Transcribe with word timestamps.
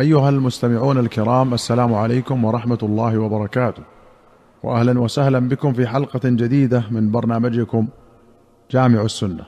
أيها 0.00 0.28
المستمعون 0.28 0.98
الكرام 0.98 1.54
السلام 1.54 1.94
عليكم 1.94 2.44
ورحمة 2.44 2.78
الله 2.82 3.18
وبركاته. 3.18 3.82
واهلا 4.62 5.00
وسهلا 5.00 5.38
بكم 5.38 5.72
في 5.72 5.86
حلقة 5.86 6.20
جديدة 6.24 6.84
من 6.90 7.10
برنامجكم 7.10 7.88
جامع 8.70 9.02
السنة. 9.02 9.44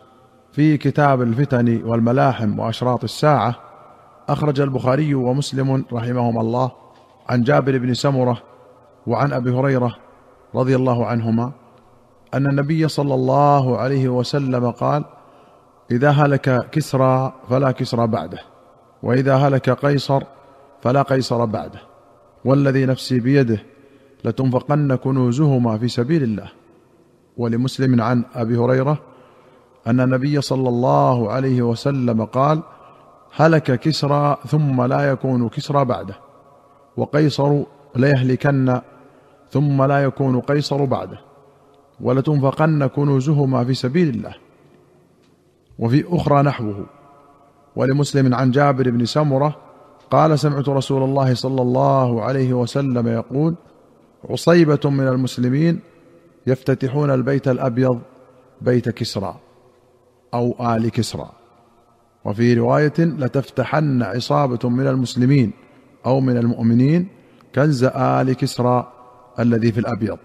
في 0.53 0.77
كتاب 0.77 1.22
الفتن 1.22 1.82
والملاحم 1.85 2.59
وأشراط 2.59 3.04
الساعة 3.04 3.54
أخرج 4.29 4.61
البخاري 4.61 5.14
ومسلم 5.14 5.85
رحمهما 5.93 6.40
الله 6.40 6.72
عن 7.28 7.42
جابر 7.42 7.78
بن 7.78 7.94
سمرة 7.94 8.42
وعن 9.06 9.33
أبي 9.33 9.51
هريرة 9.51 9.97
رضي 10.54 10.76
الله 10.76 11.06
عنهما 11.06 11.53
أن 12.35 12.47
النبي 12.47 12.88
صلى 12.88 13.15
الله 13.15 13.78
عليه 13.78 14.08
وسلم 14.08 14.71
قال 14.71 15.04
إذا 15.90 16.10
هلك 16.10 16.70
كسرى 16.70 17.33
فلا 17.51 17.70
كسرى 17.70 18.06
بعده 18.06 18.38
وإذا 19.02 19.37
هلك 19.37 19.70
قيصر 19.70 20.23
فلا 20.87 21.02
قيصر 21.02 21.45
بعده 21.45 21.80
والذي 22.45 22.86
نفسي 22.86 23.20
بيده 23.20 23.62
لتنفقن 24.24 24.94
كنوزهما 24.94 25.78
في 25.78 25.88
سبيل 25.88 26.22
الله. 26.22 26.48
ولمسلم 27.36 28.00
عن 28.00 28.24
أبي 28.34 28.56
هريرة 28.56 28.98
أن 29.86 30.00
النبي 30.00 30.41
صلى 30.41 30.68
الله 30.68 31.32
عليه 31.32 31.62
وسلم 31.62 32.24
قال 32.24 32.62
هلك 33.36 33.80
كسرى 33.80 34.36
ثم 34.48 34.82
لا 34.82 35.10
يكون 35.10 35.48
كسرى 35.48 35.84
بعده 35.84 36.14
وقيصر 36.96 37.62
ليهلكن 37.96 38.80
ثم 39.50 39.82
لا 39.82 40.02
يكون 40.02 40.41
قيصر 40.41 40.84
بعده 40.84 41.18
ولتنفقن 42.00 42.86
كنوزهما 42.86 43.64
في 43.64 43.74
سبيل 43.74 44.08
الله. 44.08 44.34
وفي 45.78 46.05
أخرى 46.08 46.42
نحوه 46.42 46.86
ولمسلم 47.77 48.34
عن 48.34 48.50
جابر 48.50 48.91
بن 48.91 49.05
سمرة 49.05 49.66
قال 50.10 50.38
سمعت 50.38 50.69
رسول 50.69 51.02
الله 51.02 51.34
صلى 51.34 51.62
الله 51.62 52.23
عليه 52.23 52.52
وسلم 52.52 53.09
يقول 53.09 53.55
عصيبة 54.30 54.91
من 54.91 55.08
المسلمين 55.08 55.80
يفتتحون 56.47 57.11
البيت 57.11 57.48
الأبيض 57.48 58.00
بيت 58.61 58.89
كسرى 58.89 59.36
أو 60.34 60.75
آل 60.77 60.89
كسرى. 60.91 61.30
وفي 62.25 62.55
رواية 62.55 62.95
لتفتحن 62.98 64.03
عصابة 64.03 64.69
من 64.69 64.86
المسلمين 64.86 65.53
أو 66.06 66.20
من 66.20 66.36
المؤمنين 66.36 67.08
كنز 67.55 67.84
آل 67.84 68.33
كسرى 68.33 68.92
الذي 69.39 69.73
في 69.73 69.80
الأبيض. 69.80 70.19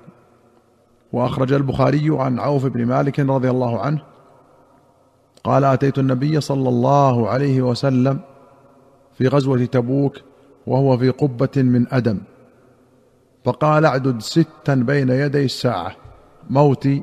وأخرج 1.14 1.54
البخاري 1.54 2.08
عن 2.10 2.40
عوف 2.40 2.66
بن 2.66 2.86
مالك 2.86 3.20
رضي 3.20 3.50
الله 3.50 3.80
عنه 3.80 4.02
قال 5.44 5.64
آتيت 5.64 6.00
النبي 6.00 6.42
صلى 6.42 6.70
الله 6.70 7.30
عليه 7.30 7.62
وسلم 7.62 8.20
في 9.22 9.28
غزوة 9.28 9.66
تبوك 9.66 10.18
وهو 10.68 10.98
في 10.98 11.10
قبة 11.10 11.50
من 11.58 11.94
أدم. 11.94 12.18
فقال 13.46 13.86
اعدد 13.86 14.22
ستا 14.22 14.76
بين 14.76 15.10
يدي 15.10 15.46
الساعة 15.46 15.96
موتي 16.50 17.02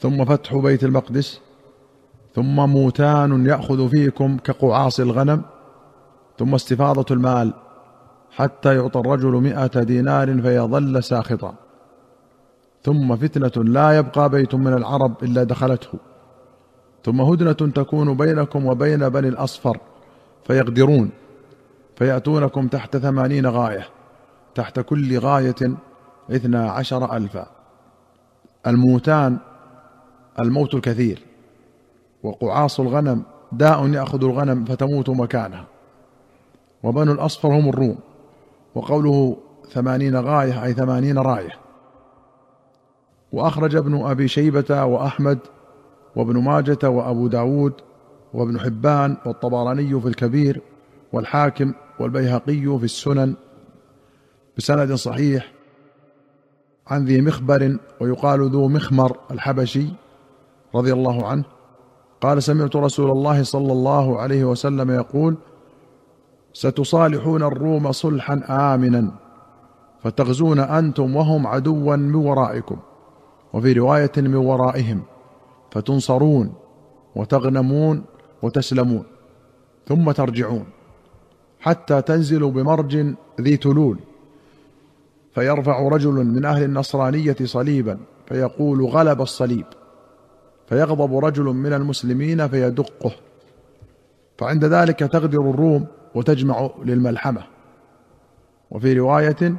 ثم 0.00 0.24
فتح 0.24 0.56
بيت 0.56 0.84
المقدس 0.84 1.40
ثم 2.34 2.56
موتان 2.56 3.46
يأخذ 3.46 3.88
فيكم 3.88 4.38
كقعاص 4.38 5.00
الغنم 5.00 5.42
ثم 6.38 6.54
استفاضة 6.54 7.14
المال 7.14 7.52
حتى 8.30 8.74
يعطى 8.76 9.00
الرجل 9.00 9.30
مائه 9.30 9.82
دينار 9.82 10.42
فيظل 10.42 11.02
ساخطا. 11.02 11.54
ثم 12.82 13.16
فتنة 13.16 13.64
لا 13.64 13.98
يبقى 13.98 14.30
بيت 14.30 14.54
من 14.54 14.72
العرب 14.72 15.24
إلا 15.24 15.44
دخلته. 15.44 15.98
ثم 17.04 17.20
هدنة 17.20 17.52
تكون 17.52 18.16
بينكم 18.16 18.66
وبين 18.66 19.08
بني 19.08 19.28
الأصفر 19.28 19.89
فيغدرون 20.44 21.10
فيأتونكم 21.96 22.68
تحت 22.68 22.96
ثمانين 22.96 23.46
غاية 23.46 23.88
تحت 24.54 24.80
كل 24.80 25.18
غاية 25.18 25.76
اثنا 26.30 26.70
عشر 26.70 27.16
ألفا. 27.16 27.46
الموتان 28.66 29.38
الموت 30.40 30.74
الكثير 30.74 31.22
وقعاص 32.22 32.80
الغنم 32.80 33.22
داء 33.52 33.88
يأخذ 33.88 34.24
الغنم 34.24 34.64
فتموت 34.64 35.10
مكانها. 35.10 35.64
وبنو 36.82 37.12
الأصفر 37.12 37.48
هم 37.48 37.68
الروم 37.68 37.98
وقوله 38.74 39.36
ثمانين 39.72 40.16
غاية 40.16 40.64
أي 40.64 40.72
ثمانين 40.72 41.18
راية. 41.18 41.52
وأخرج 43.32 43.76
ابن 43.76 44.06
أبي 44.06 44.28
شيبة 44.28 44.84
وأحمد 44.84 45.38
وابن 46.16 46.38
ماجة 46.38 46.88
وأبو 46.88 47.28
داود 47.28 47.72
وابن 48.34 48.60
حبان 48.60 49.16
والطبراني 49.26 50.00
في 50.00 50.08
الكبير 50.08 50.62
والحاكم 51.12 51.72
والبيهقي 52.00 52.78
في 52.78 52.84
السنن 52.84 53.34
بسند 54.58 54.94
صحيح 54.94 55.52
عن 56.86 57.04
ذي 57.04 57.20
مخبر 57.20 57.78
ويقال 58.00 58.50
ذو 58.50 58.68
مخمر 58.68 59.16
الحبشي 59.30 59.86
رضي 60.74 60.92
الله 60.92 61.26
عنه 61.26 61.44
قال 62.20 62.42
سمعت 62.42 62.76
رسول 62.76 63.10
الله 63.10 63.42
صلى 63.42 63.72
الله 63.72 64.20
عليه 64.20 64.44
وسلم 64.44 64.90
يقول 64.90 65.36
ستصالحون 66.52 67.42
الروم 67.42 67.92
صلحا 67.92 68.42
امنا 68.74 69.10
فتغزون 70.02 70.58
أنتم 70.58 71.16
وهم 71.16 71.46
عدوا 71.46 71.96
من 71.96 72.14
ورائكم 72.14 72.76
وفي 73.52 73.72
رواية 73.72 74.12
من 74.16 74.34
ورائهم 74.34 75.02
فتنصرون 75.70 76.52
وتغنمون 77.16 78.04
وتسلمون 78.42 79.04
ثم 79.88 80.10
ترجعون 80.10 80.64
حتى 81.60 82.02
تنزلوا 82.02 82.50
بمرج 82.50 83.14
ذي 83.40 83.56
تلول. 83.56 83.98
فيرفع 85.34 85.88
رجل 85.88 86.12
من 86.12 86.44
أهل 86.44 86.62
النصرانية 86.64 87.36
صليبا 87.44 87.98
فيقول 88.26 88.84
غلب 88.84 89.22
الصليب. 89.22 89.66
فيغضب 90.68 91.18
رجل 91.18 91.44
من 91.44 91.72
المسلمين 91.72 92.48
فيدقه. 92.48 93.12
فعند 94.38 94.64
ذلك 94.64 94.98
تغدر 94.98 95.50
الروم 95.50 95.86
وتجمع 96.14 96.70
للملحمة. 96.84 97.42
وفي 98.70 98.92
رواية 98.92 99.54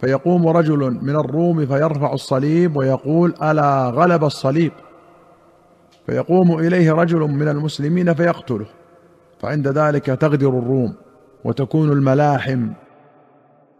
فيقوم 0.00 0.48
رجل 0.48 0.98
من 1.02 1.16
الروم 1.16 1.66
فيرفع 1.66 2.12
الصليب 2.12 2.76
ويقول 2.76 3.34
ألا 3.42 3.88
غلب 3.88 4.24
الصليب؟ 4.24 4.72
فيقوم 6.06 6.58
إليه 6.58 6.92
رجل 6.92 7.18
من 7.18 7.48
المسلمين 7.48 8.14
فيقتله 8.14 8.66
فعند 9.40 9.68
ذلك 9.68 10.06
تغدر 10.06 10.48
الروم 10.48 10.94
وتكون 11.44 11.92
الملاحم. 11.92 12.68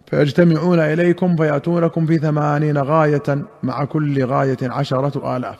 فيجتمعون 0.07 0.79
إليكم 0.79 1.37
فياتونكم 1.37 2.07
في 2.07 2.19
ثمانين 2.19 2.79
غاية 2.79 3.43
مع 3.63 3.85
كل 3.85 4.25
غاية 4.25 4.57
عشرة 4.63 5.37
آلاف 5.37 5.59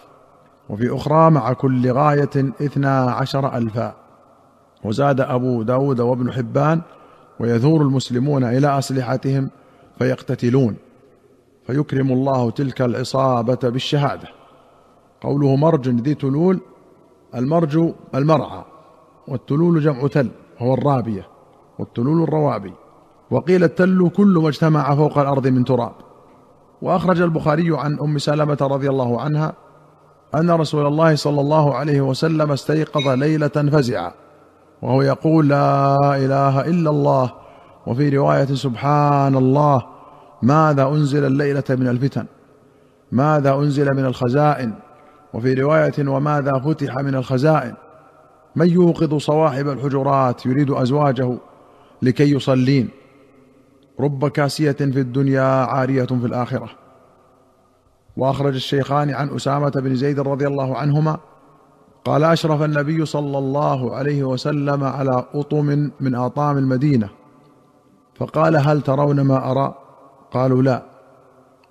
وفي 0.69 0.97
أخرى 0.97 1.31
مع 1.31 1.53
كل 1.53 1.93
غاية 1.93 2.31
اثنا 2.37 3.01
عشر 3.01 3.57
ألفا. 3.57 3.95
وزاد 4.85 5.21
أبو 5.21 5.63
داود 5.63 6.01
وابن 6.01 6.33
حبان 6.33 6.81
ويثور 7.41 7.83
المسلمون 7.83 8.45
إلى 8.45 8.79
أسلحتهم 8.79 9.51
فيقتتلون 9.99 10.77
فيكرم 11.67 12.13
الله 12.13 12.51
تلك 12.51 12.83
العصابة 12.83 13.59
بالشهادة. 13.63 14.36
قوله 15.21 15.57
مرج 15.57 15.89
ذي 15.89 16.15
تلول 16.15 16.61
المرج 17.35 17.93
المرعى 18.15 18.65
والتلول 19.29 19.81
جمع 19.81 20.07
تل 20.07 20.31
وهو 20.61 20.75
الرابية 20.75 21.29
والتلول 21.79 22.23
الروابي. 22.23 22.73
وقيل 23.31 23.65
التل 23.65 24.11
كل 24.17 24.39
ما 24.43 24.49
اجتمع 24.49 24.95
فوق 24.95 25.19
الأرض 25.19 25.47
من 25.47 25.65
تراب. 25.65 25.93
وأخرج 26.83 27.21
البخاري 27.21 27.79
عن 27.79 27.99
أم 28.01 28.19
سلمة 28.19 28.59
رضي 28.61 28.91
الله 28.91 29.21
عنها 29.21 29.53
أن 30.35 30.51
رسول 30.51 30.87
الله 30.87 31.15
صلى 31.15 31.41
الله 31.41 31.75
عليه 31.75 32.01
وسلم 32.01 32.53
استيقظ 32.53 33.09
ليلة 33.09 33.49
فزعا 33.49 34.13
وهو 34.83 35.03
يقول 35.03 35.49
لا 35.49 35.97
إله 36.17 36.61
إلا 36.61 36.91
الله 36.91 37.33
وفي 37.87 38.09
رواية 38.09 38.45
سبحان 38.45 39.37
الله 39.37 39.83
ماذا 40.43 40.89
أنزل 40.89 41.25
الليلة 41.25 41.65
من 41.71 41.89
الفتن؟ 41.89 42.27
ماذا 43.13 43.55
أنزل 43.55 43.95
من 43.95 44.05
الخزائن؟ 44.05 44.75
وفي 45.37 45.55
رواية 45.55 46.09
وماذا 46.09 46.59
فتح 46.59 46.97
من 46.97 47.15
الخزائن؟ 47.15 47.75
من 48.57 48.69
يوقظ 48.69 49.17
صواحب 49.17 49.69
الحجرات 49.69 50.47
يريد 50.47 50.71
أزواجه 50.71 51.39
لكي 52.03 52.33
يصلين. 52.33 52.89
رب 54.01 54.29
كاسية 54.29 54.73
في 54.73 55.01
الدنيا 55.01 55.43
عارية 55.43 56.05
في 56.05 56.27
الآخرة. 56.27 56.71
وأخرج 58.17 58.55
الشيخان 58.55 59.11
عن 59.11 59.29
أسامة 59.29 59.71
بن 59.71 59.95
زيد 59.95 60.21
رضي 60.21 60.47
الله 60.47 60.77
عنهما 60.77 61.19
قال 62.05 62.25
أشرف 62.25 62.63
النبي 62.63 63.05
صلى 63.05 63.39
الله 63.39 63.97
عليه 63.97 64.25
وسلم 64.25 64.85
على 64.85 65.25
أطم 65.35 65.91
من 66.01 66.15
آطام 66.15 66.59
المدينة. 66.59 67.09
فقال 68.15 68.57
هل 68.57 68.83
ترون 68.83 69.21
ما 69.21 69.51
أرى؟ 69.51 69.75
قالوا 70.31 70.63
لا. 70.63 70.83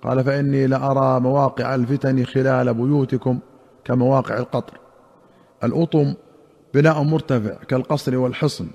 قال 0.02 0.24
فإني 0.24 0.66
لأرى 0.66 1.20
مواقع 1.20 1.74
الفتن 1.74 2.24
خلال 2.24 2.74
بيوتكم. 2.74 3.38
كمواقع 3.86 4.38
القطر. 4.38 4.78
الأطم 5.64 6.14
بناء 6.74 7.02
مرتفع 7.02 7.54
كالقصر 7.68 8.16
والحصن 8.16 8.66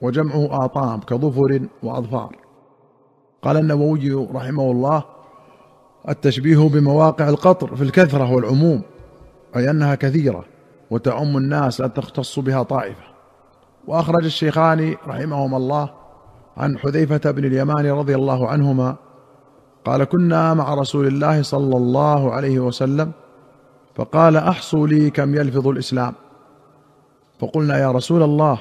وجمعه 0.00 0.64
آطام 0.64 1.00
كظفر 1.00 1.60
وأظفار. 1.82 2.36
قال 3.42 3.56
النووي 3.56 4.28
رحمه 4.34 4.70
الله 4.70 5.04
التشبيه 6.08 6.68
بمواقع 6.68 7.28
القطر 7.28 7.76
في 7.76 7.82
الكثرة 7.82 8.32
والعموم 8.32 8.82
أي 9.56 9.70
أنها 9.70 9.94
كثيرة 9.94 10.44
وتعم 10.90 11.36
الناس 11.36 11.80
لا 11.80 11.86
تختص 11.86 12.38
بها 12.38 12.62
طائفة. 12.62 13.04
وأخرج 13.86 14.24
الشيخان 14.24 14.94
رحمهما 15.06 15.56
الله 15.56 15.90
عن 16.56 16.78
حذيفة 16.78 17.30
بن 17.30 17.44
اليمان 17.44 17.86
رضي 17.86 18.14
الله 18.14 18.48
عنهما 18.48 18.96
قال 19.84 20.04
كنا 20.04 20.54
مع 20.54 20.74
رسول 20.74 21.06
الله 21.06 21.42
صلى 21.42 21.76
الله 21.76 22.32
عليه 22.32 22.60
وسلم 22.60 23.12
فقال 23.94 24.36
أحصوا 24.36 24.86
لي 24.86 25.10
كم 25.10 25.34
يلفظ 25.34 25.68
الإسلام. 25.68 26.14
فقلنا 27.40 27.78
يا 27.78 27.92
رسول 27.92 28.22
الله 28.22 28.58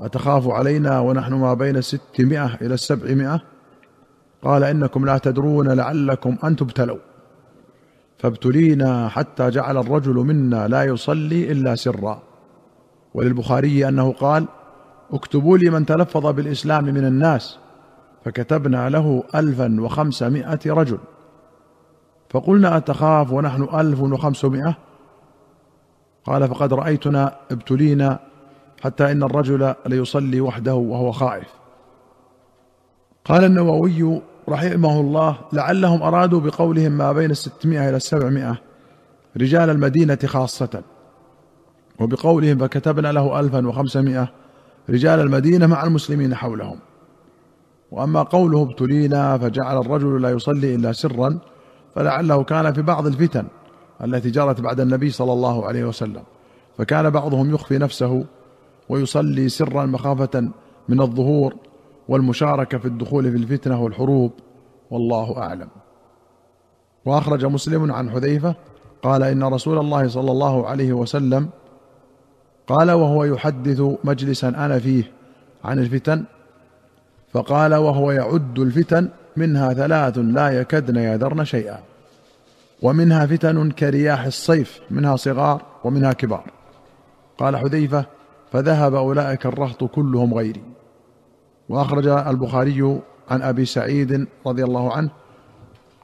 أتخاف 0.00 0.48
علينا 0.48 1.00
ونحن 1.00 1.34
ما 1.34 1.54
بين 1.54 1.76
الستمائة 1.76 2.54
إلى 2.62 2.74
السبعمائة 2.74 3.40
قال 4.42 4.64
إنكم 4.64 5.04
لا 5.04 5.18
تدرون 5.18 5.68
لعلكم 5.68 6.36
أن 6.44 6.56
تبتلوا. 6.56 6.98
فابتلينا 8.18 9.08
حتى 9.08 9.50
جعل 9.50 9.76
الرجل 9.76 10.14
منا 10.14 10.68
لا 10.68 10.84
يصلي 10.84 11.52
إلا 11.52 11.74
سرا. 11.74 12.22
وللبخاري 13.14 13.88
أنه 13.88 14.12
قال 14.12 14.46
اكتبوا 15.12 15.58
لي 15.58 15.70
من 15.70 15.86
تلفظ 15.86 16.26
بالإسلام 16.26 16.84
من 16.84 17.04
الناس. 17.04 17.58
فكتبنا 18.24 18.88
له 18.88 19.24
ألفا 19.34 19.80
وخمسمائة 19.80 20.60
رجل. 20.66 20.98
فقلنا 22.30 22.76
أتخاف 22.76 23.32
ونحن 23.32 23.62
ألف 23.62 24.00
وخمسمائة؟ 24.00 24.78
قال 26.24 26.48
فقد 26.48 26.74
رأيتنا 26.74 27.36
ابتلينا 27.50 28.18
حتى 28.82 29.12
إن 29.12 29.22
الرجل 29.22 29.74
ليصلي 29.86 30.40
وحده 30.40 30.74
وهو 30.74 31.12
خائف. 31.12 31.48
قال 33.24 33.44
النووي 33.44 34.22
رحمه 34.48 35.00
الله 35.00 35.38
لعلهم 35.52 36.02
أرادوا 36.02 36.40
بقولهم 36.40 36.92
ما 36.92 37.12
بين 37.12 37.30
الستمائة 37.30 37.88
إلى 37.88 37.96
السبعمائة 37.96 38.58
رجال 39.36 39.70
المدينة 39.70 40.18
خاصة. 40.26 40.82
وبقولهم 42.00 42.58
فكتبنا 42.58 43.12
له 43.12 43.40
ألفا 43.40 43.68
وخمسمائة 43.68 44.28
رجال 44.90 45.20
المدينة 45.20 45.66
مع 45.66 45.84
المسلمين 45.84 46.34
حولهم. 46.34 46.78
وأما 47.90 48.22
قوله 48.22 48.62
ابتلينا 48.62 49.38
فجعل 49.38 49.80
الرجل 49.80 50.22
لا 50.22 50.30
يصلي 50.30 50.74
إلا 50.74 50.92
سرا 50.92 51.38
فلعله 51.98 52.42
كان 52.42 52.72
في 52.72 52.82
بعض 52.82 53.06
الفتن 53.06 53.46
التي 54.04 54.30
جرت 54.30 54.60
بعد 54.60 54.80
النبي 54.80 55.10
صلى 55.10 55.32
الله 55.32 55.66
عليه 55.66 55.84
وسلم. 55.84 56.22
فكان 56.78 57.10
بعضهم 57.10 57.54
يخفي 57.54 57.78
نفسه 57.78 58.24
ويصلي 58.88 59.48
سرا 59.48 59.86
مخافة 59.86 60.50
من 60.88 61.00
الظهور 61.00 61.54
والمشاركة 62.08 62.78
في 62.78 62.86
الدخول 62.86 63.30
في 63.30 63.36
الفتنة 63.36 63.82
والحروب 63.82 64.32
والله 64.90 65.38
أعلم. 65.38 65.68
وأخرج 67.04 67.44
مسلم 67.44 67.92
عن 67.92 68.10
حذيفة 68.10 68.54
قال 69.02 69.22
إن 69.22 69.44
رسول 69.44 69.78
الله 69.78 70.08
صلى 70.08 70.30
الله 70.30 70.66
عليه 70.66 70.92
وسلم 70.92 71.48
قال 72.66 72.90
وهو 72.90 73.24
يحدث 73.24 73.82
مجلسا 74.04 74.48
أنا 74.48 74.78
فيه 74.78 75.12
عن 75.64 75.78
الفتن 75.78 76.24
فقال 77.32 77.74
وهو 77.74 78.10
يعد 78.10 78.58
الفتن 78.58 79.08
منها 79.38 79.72
ثلاث 79.72 80.18
لا 80.18 80.48
يكدن 80.60 80.96
يذرن 80.96 81.44
شيئا 81.44 81.78
ومنها 82.82 83.26
فتن 83.26 83.70
كرياح 83.70 84.24
الصيف 84.24 84.80
منها 84.90 85.16
صغار 85.16 85.62
ومنها 85.84 86.12
كبار. 86.12 86.44
قال 87.38 87.56
حذيفة 87.56 88.04
فذهب 88.52 88.94
أولئك 88.94 89.46
الرهط 89.46 89.84
كلهم 89.84 90.34
غيري. 90.34 90.62
وأخرج 91.68 92.06
البخاري 92.06 93.00
عن 93.30 93.42
أبي 93.42 93.64
سعيد 93.64 94.26
رضي 94.46 94.64
الله 94.64 94.92
عنه 94.92 95.10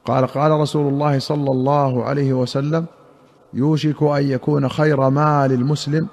قال 0.05 0.27
قال 0.27 0.51
رسول 0.51 0.93
الله 0.93 1.19
صلى 1.19 1.51
الله 1.51 2.03
عليه 2.03 2.33
وسلم 2.33 2.85
يوشك 3.53 4.03
أن 4.03 4.23
يكون 4.23 4.69
خير 4.69 5.09
مال 5.09 5.51
المسلم 5.51 6.07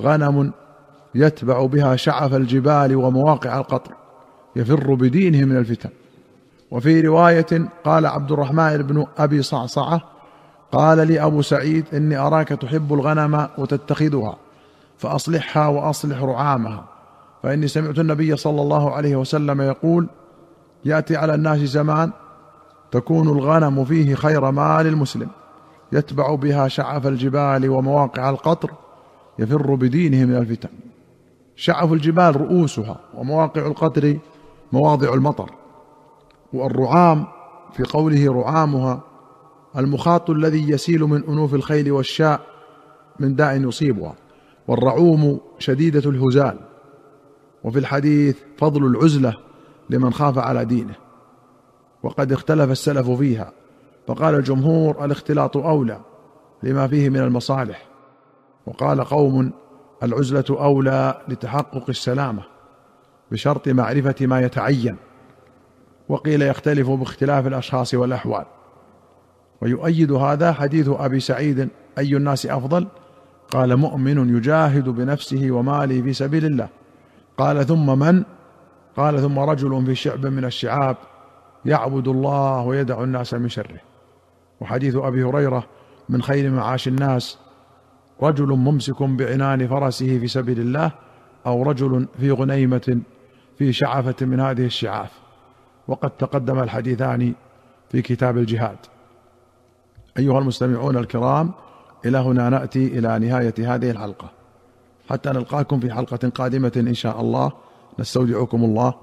غنم 0.00 0.52
يتبع 1.14 1.66
بها 1.66 1.96
شعف 1.96 2.34
الجبال 2.34 2.96
ومواقع 2.96 3.58
القطر 3.58 3.94
يفر 4.56 4.94
بدينه 4.94 5.44
من 5.44 5.56
الفتن. 5.56 5.90
وفي 6.72 7.00
رواية 7.00 7.68
قال 7.84 8.06
عبد 8.06 8.32
الرحمن 8.32 8.76
بن 8.76 9.06
أبي 9.18 9.42
صعصعة 9.42 10.00
قال 10.72 11.06
لي 11.08 11.20
أبو 11.20 11.42
سعيد 11.42 11.84
إني 11.94 12.16
أراك 12.16 12.48
تحب 12.48 12.92
الغنم 12.92 13.48
وتتخذها 13.58 14.36
فأصلحها 14.98 15.66
وأصلح 15.66 16.22
رعامها. 16.22 16.84
فإني 17.42 17.68
سمعت 17.68 17.98
النبي 17.98 18.36
صلى 18.36 18.62
الله 18.62 18.92
عليه 18.92 19.16
وسلم 19.16 19.60
يقول 19.60 20.08
يأتي 20.84 21.16
على 21.16 21.34
الناس 21.34 21.58
زمان 21.58 22.10
تكون 22.90 23.28
الغنم 23.28 23.84
فيه 23.84 24.14
خير 24.14 24.50
مال 24.50 24.86
المسلم 24.86 25.28
يتبع 25.92 26.34
بها 26.34 26.68
شعف 26.68 27.06
الجبال 27.06 27.70
ومواقع 27.70 28.30
القطر 28.30 28.70
يفر 29.38 29.74
بدينه 29.74 30.24
من 30.24 30.36
الفتن. 30.36 30.68
شعف 31.56 31.92
الجبال 31.92 32.40
رؤوسها 32.40 32.96
ومواقع 33.14 33.66
القطر 33.66 34.18
مواضع 34.72 35.14
المطر. 35.14 35.61
والرعام 36.52 37.26
في 37.72 37.82
قوله 37.82 38.32
رعامها 38.32 39.00
المخاط 39.76 40.30
الذي 40.30 40.70
يسيل 40.70 41.00
من 41.00 41.24
أنوف 41.24 41.54
الخيل 41.54 41.92
والشاء 41.92 42.40
من 43.18 43.36
داء 43.36 43.60
يصيبها 43.60 44.14
والرعوم 44.68 45.40
شديدة 45.58 46.10
الهزال 46.10 46.58
وفي 47.64 47.78
الحديث 47.78 48.38
فضل 48.58 48.86
العزلة 48.86 49.36
لمن 49.90 50.12
خاف 50.12 50.38
على 50.38 50.64
دينه 50.64 50.94
وقد 52.02 52.32
اختلف 52.32 52.70
السلف 52.70 53.10
فيها 53.10 53.52
فقال 54.06 54.34
الجمهور 54.34 55.04
الاختلاط 55.04 55.56
أولى 55.56 56.00
لما 56.62 56.86
فيه 56.86 57.08
من 57.08 57.20
المصالح 57.20 57.86
وقال 58.66 59.04
قوم 59.04 59.52
العزلة 60.02 60.44
أولى 60.50 61.22
لتحقق 61.28 61.84
السلامة 61.88 62.42
بشرط 63.30 63.68
معرفة 63.68 64.14
ما 64.20 64.40
يتعين. 64.40 64.96
وقيل 66.08 66.42
يختلف 66.42 66.90
باختلاف 66.90 67.46
الأشخاص 67.46 67.94
والأحوال. 67.94 68.44
ويؤيد 69.60 70.12
هذا 70.12 70.52
حديث 70.52 70.88
أبي 70.88 71.20
سعيد 71.20 71.68
أي 71.98 72.16
الناس 72.16 72.46
أفضل؟ 72.46 72.86
قال 73.50 73.76
مؤمن 73.76 74.36
يجاهد 74.36 74.88
بنفسه 74.88 75.50
وماله 75.50 76.02
في 76.02 76.12
سبيل 76.12 76.44
الله. 76.44 76.68
قال 77.38 77.66
ثم 77.66 77.98
من؟ 77.98 78.24
قال 78.96 79.20
ثم 79.20 79.38
رجل 79.38 79.86
في 79.86 79.94
شعب 79.94 80.26
من 80.26 80.44
الشعاب 80.44 80.96
يعبد 81.64 82.08
الله 82.08 82.62
ويدع 82.62 83.02
الناس 83.02 83.34
من 83.34 83.48
شره. 83.48 83.80
وحديث 84.60 84.96
أبي 84.96 85.24
هريرة 85.24 85.64
من 86.08 86.22
خير 86.22 86.50
معاش 86.50 86.88
الناس 86.88 87.38
رجل 88.22 88.46
ممسك 88.46 89.02
بعنان 89.02 89.68
فرسه 89.68 90.18
في 90.18 90.26
سبيل 90.26 90.60
الله 90.60 90.92
أو 91.46 91.62
رجل 91.62 92.08
في 92.20 92.30
غنيمة 92.30 93.00
في 93.58 93.72
شعفة 93.72 94.26
من 94.26 94.40
هذه 94.40 94.66
الشعاف. 94.66 95.21
وقد 95.88 96.10
تقدم 96.10 96.58
الحديثان 96.58 97.34
في 97.90 98.02
كتاب 98.02 98.38
الجهاد. 98.38 98.76
أيها 100.18 100.38
المستمعون 100.38 100.96
الكرام 100.96 101.50
إلى 102.04 102.18
هنا 102.18 102.48
نأتي 102.48 102.86
إلى 102.86 103.18
نهاية 103.18 103.54
هذه 103.58 103.90
الحلقة. 103.90 104.30
حتى 105.10 105.30
نلقاكم 105.30 105.80
في 105.80 105.92
حلقة 105.92 106.28
قادمة 106.28 106.72
إن 106.76 106.94
شاء 106.94 107.20
الله. 107.20 107.52
نستودعكم 107.98 108.64
الله. 108.64 108.94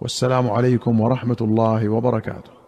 والسلام 0.00 0.50
عليكم 0.50 1.00
ورحمة 1.00 1.36
الله 1.40 1.88
وبركاته. 1.88 2.59